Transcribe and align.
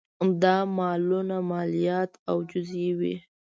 دا 0.43 0.55
مالونه 0.77 1.37
مالیات 1.51 2.11
او 2.29 2.37
جزیې 2.51 2.91
وې 2.99 3.15